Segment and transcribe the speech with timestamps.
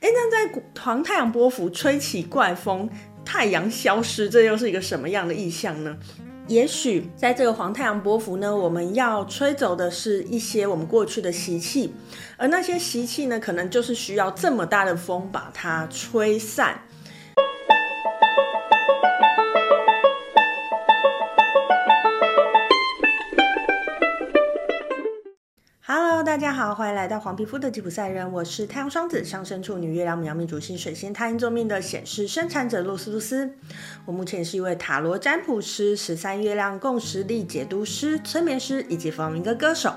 [0.00, 2.88] 哎，那在黄太阳波幅吹起怪风，
[3.24, 5.96] 太阳消失，这又是一个什么样的意象呢？
[6.48, 11.94] 也许在这个黄太阳波幅呢，我们要吹走的是一些我们过去的习气，
[12.36, 16.80] 而那些习气呢，可能就是需要这么大的风把它吹散。
[26.30, 33.52] 大家好，欢迎来到黄皮肤的吉普赛人，我是太阳双子上升处女月亮牡羊命主星水星太阴坐命的显示生产者露丝露丝。
[34.04, 39.92] 我目前是一位塔罗占卜师、十三月亮共识力解读师、催眠师以及弗明哥歌手。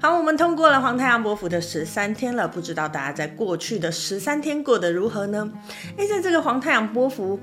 [0.00, 5.50] 好，我们通过了黄太阳波符的十三天了，不知道大家在过去的十三天过得如何呢？
[5.96, 7.40] 诶，在这个黄太阳波符。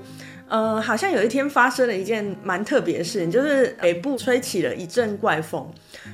[0.48, 5.68] 呃，好像有一天发生了一件蛮特别的事情，就是北部吹起了一阵怪风，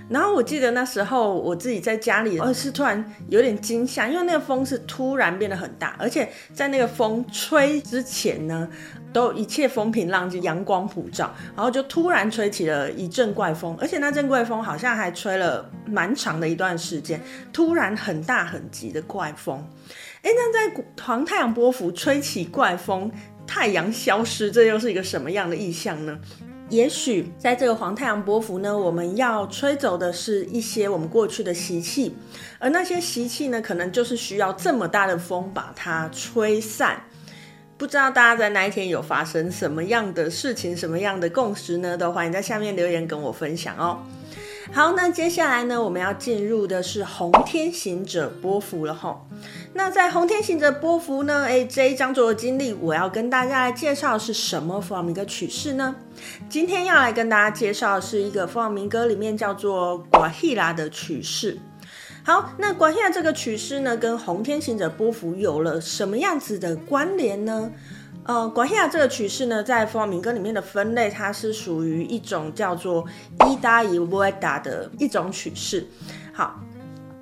[0.08, 8.66] 然后我记得那时候我自己在家里，而，是突然有点惊吓，因为那个风是突然变得很大，而且在那个风吹之前呢，
[9.12, 17.20] 都一切风平浪静，阳光普照，然后就突然吹起了一阵怪风，而且那阵怪风好像还吹了蛮长的一段时间，
[17.52, 19.62] 突然很大很急的怪风，
[20.22, 23.12] 哎，那在黄太阳波符吹起怪风。
[23.46, 26.18] 太阳消失，这又是一个什么样的意象呢？
[26.68, 32.14] 也许在这个黄太阳波符呢，我们要吹走的是一些我们过去的习气，
[32.58, 37.02] 而那些习气呢，可能就是需要这么大的风把它吹散。
[37.76, 41.98] 不知道大家在那一天有发生什么样的事情，什么样的共识呢？
[41.98, 43.98] 都欢迎在下面留言跟我分享哦。
[44.74, 49.26] 好，那接下来呢，我们要进入的是红天行者波符了吼。
[49.74, 55.94] 那在红天行者波符呢，哎，这一张做的经历，我要跟大家来介绍是什么弗朗明哥曲式呢？
[56.48, 61.58] 今天要来跟大家介绍的是一个弗朗明哥里面叫做瓜希拉的曲式。
[62.24, 67.70] 好，那瓜希拉这个曲式呢，跟红天行者波符有了什么样子的关联呢？
[68.24, 73.04] 呃，瓜希拉这个曲式呢，在弗朗明哥里面的分类，它是属于一种叫做
[73.48, 75.84] 伊达伊维达的一种曲式。
[76.32, 76.60] 好，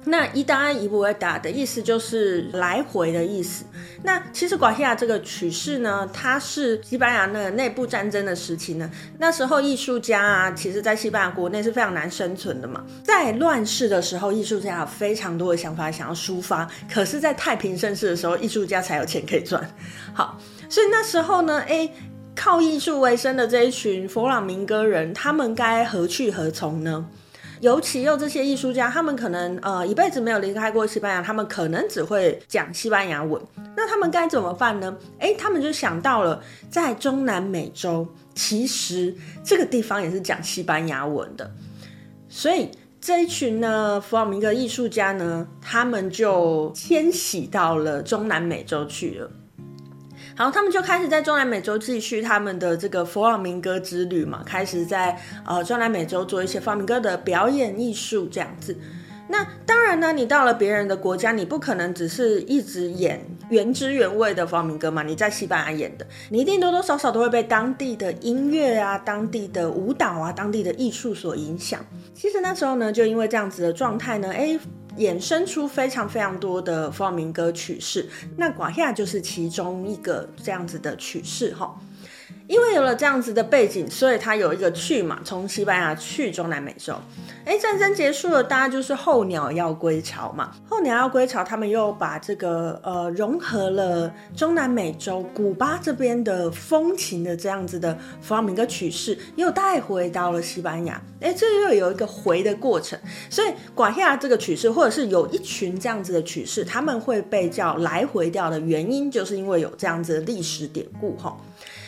[0.04, 3.64] 那伊达伊维达的意思就是来回的意思。
[4.03, 12.84] 那其实瓜希拉这个曲式呢，它是西班牙那内部战争的时期呢，那时候艺术家啊，其实在西班牙国内是非常难生存的嘛。
[13.03, 19.66] 在乱世的时候，艺术家有非常多的想法想要抒发，可是，在太平盛世的时候，艺术家才有钱可以赚。
[20.12, 20.38] 好。
[20.70, 21.92] 所以那时候呢，诶，
[22.34, 27.04] 靠艺术为生的这一群弗朗明哥人，他们该何去何从呢？
[27.60, 33.42] 尤其又这些艺术家，他们可能呃一辈子没有离开过西班牙，他们可能只会讲西班牙文，
[33.76, 34.97] 那他们该怎么办呢？
[35.19, 39.14] 诶，他们就想到了在中南美洲，其实
[39.44, 41.50] 这个地方也是讲西班牙文的，
[42.31, 49.31] 所以这一群呢弗朗明哥艺术家呢，他们就迁徙到了中南美洲去了。
[50.36, 58.76] 然后他们就开始在中南美洲继续他们的这个弗朗明哥之旅嘛，开始在呃中南美洲做一些弗朗明哥的表演艺术这样子。
[59.28, 65.04] 那当然呢，你到了别人的国家，你不可能只是一直演原汁原味的弗朗明哥嘛。
[65.04, 71.78] 你在西班牙演的，你一定多多少少都会被当地的音乐啊、当地的舞蹈啊、当地的艺术所影响。
[72.12, 74.58] 其实那时候呢，就因为这样子的状态呢，哎。
[75.00, 78.06] 衍生出非常非常多的弗朗明哥曲式，
[78.37, 81.75] 那寡夏就是其中一个这样子的曲式哈。
[82.50, 86.93] 因为有了这样子的背景，所以他有一个去嘛，从西班牙去中南美洲。
[87.44, 90.50] 哎，战争结束了，大家就是候鸟要归巢嘛。
[90.69, 101.00] 候鸟要归巢，他们又把这个呃融合了中南美洲古巴这边的风情的这样子的弗朗明哥曲式，又带回到了西班牙。
[101.21, 102.99] 哎，这又有一个回的过程。
[103.31, 111.37] 所以瓜希拉这个曲式，或者是有一群这样子的曲式，他们会被叫来回调的原因，就是因为有这样子的历史典故哈。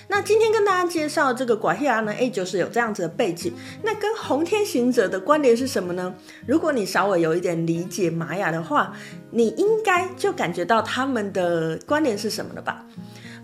[0.08, 3.52] 那今天跟大家介绍这个寡希拉呢，诶，就是有这样子的背景。
[3.82, 6.14] 那跟红天行者的关联是什么呢？
[6.46, 8.92] 如果你稍微有一点理解玛雅的话，
[9.30, 12.84] 你应该就感觉到他们的关联是什么了吧？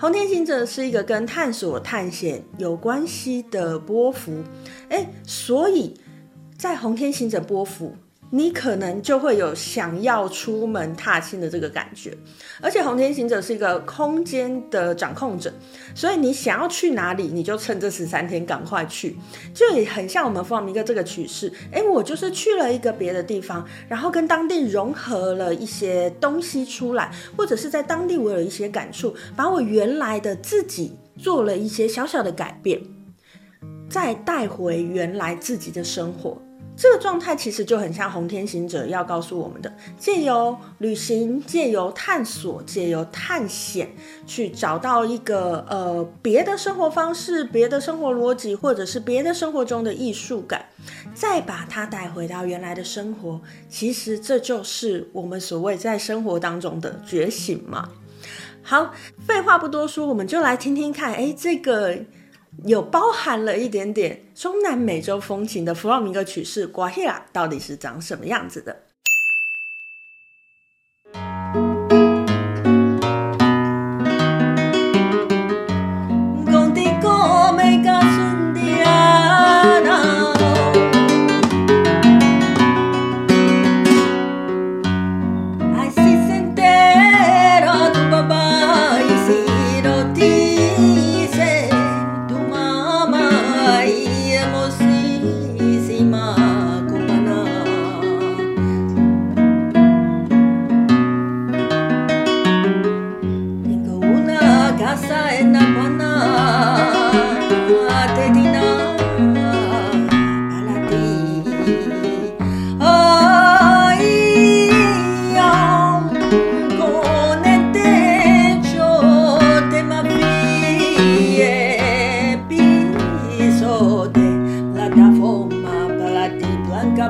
[0.01, 4.45] 红天行者是一个跟探索、探险有关系的波符，
[4.91, 5.95] 诶，所以
[6.57, 7.97] 在红天行者波幅。
[8.31, 12.17] 你可能就会有想要出门踏青的这个感觉，
[12.61, 15.51] 而且红天行者是一个空间的掌控者，
[15.95, 19.17] 所以你想要去哪里，你就趁这十三天赶快去，
[19.55, 21.51] 就也很像我们弗朗明哥这个曲式。
[21.73, 32.79] 哎，我就是去了一个别的地方，然后跟当地融合了一些东西出来，或者是在当地我有一些感触，把我原来的自己做了一些小小的改变，
[33.89, 36.41] 再带回原来自己的生活。
[36.81, 43.91] 这个状态其实就很像红天行者要告诉我们的：借由旅行，借由探索，借由探险，
[44.29, 50.67] 去找到一个呃别的生活方式、别的生活逻辑，或者是别的生活中的艺术感，
[51.13, 53.41] 再把它带回到原来的生活。
[53.69, 57.89] 其实这就是我们所谓在生活当中的觉醒嘛。
[58.63, 58.95] 好，
[59.27, 62.05] 废话不多说，我们就来听听看，哎，这个。
[62.65, 68.88] 有包含了一点点中南美洲风情的弗朗明哥曲式《瓜希拉》到底是长什么样子的？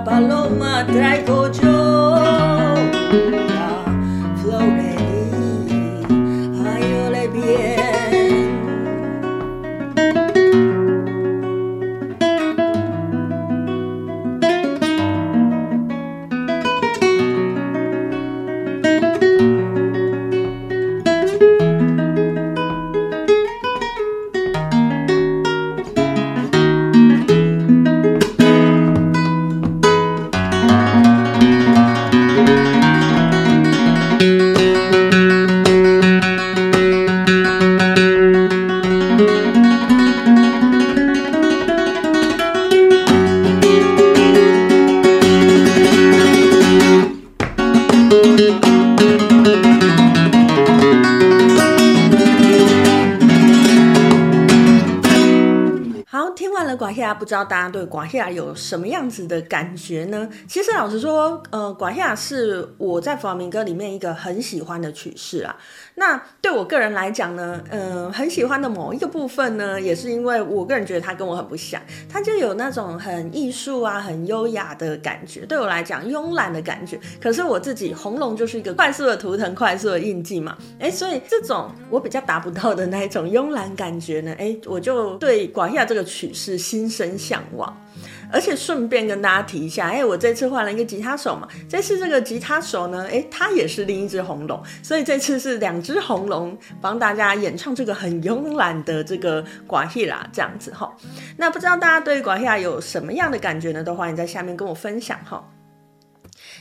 [0.05, 0.19] 瓜
[56.93, 60.29] 希拉不知道大家对瓜希拉有什么样子的感觉呢？
[60.47, 65.57] 其实老实说，呃，瓜希拉是我在弗朗明哥里面一个很喜欢的曲式啊。
[65.97, 75.45] 那对我个人来讲呢，嗯、呃，很喜欢的某一个部分呢，也是因为我个人觉得它跟我很不像，它就有那种很艺术啊、很优雅的感觉。
[75.47, 77.01] 对我来讲，慵懒的感觉。
[77.21, 87.75] 可是我自己红龙就是一个快速的图腾、快速的印记嘛，哎，所以这种我比较达不到的那一种慵懒感觉呢，哎，我就对瓜希拉这个曲式心生向往。
[88.31, 100.95] 而且顺便跟大家提一下，哎，我这次换了一个吉他手嘛，这次这个吉他手呢，哎，他也是另一只红龙，所以这次是两只红龙帮大家演唱这个很慵懒的这个寡希拉这样子哈。
[101.39, 103.83] 那不知道大家对寡希拉有什么样的感觉呢？
[103.83, 105.43] 都欢迎在下面跟我分享哈。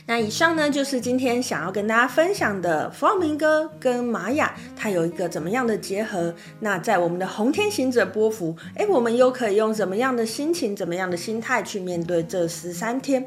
[0.06, 6.34] 那以上呢，就是今天想要跟大家分享的弗朗明哥跟玛雅，它有一个怎么样的结合？
[6.60, 13.24] 那在我们的红天行者波幅，哎，我们又可以用怎么样的心情、怎么样的心态去面对这十三天？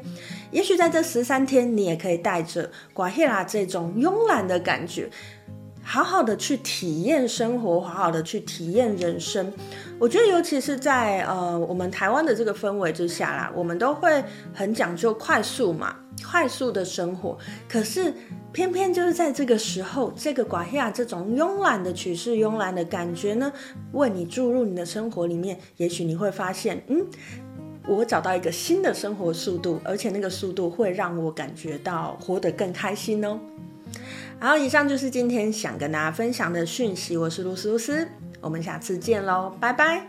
[0.50, 5.08] 也许在这十三天，你也可以带着瓜希拉这种慵懒的感觉，
[5.82, 9.52] 好好的去体验生活，好好的去体验人生。
[9.98, 14.22] 我觉得，尤其是在呃我们台湾的这个氛围之下啦，我们都会
[14.54, 15.96] 很讲究快速嘛。
[16.24, 17.36] 快速的生活，
[17.68, 18.14] 可是
[18.52, 23.50] 偏偏就是在这个时候，这个瓜希拉这种慵懒的曲式、慵懒的感觉呢，
[23.92, 27.04] 为你注入你的生活里面，也许你会发现，嗯，
[27.88, 33.40] 我找到一个新的生活速度，而且那个速度会让我感觉到活得更开心哦。
[34.42, 38.08] 好，以上就是今天想跟大家分享的讯息，我是露丝露丝，
[38.40, 40.04] 我们下次见喽，拜拜。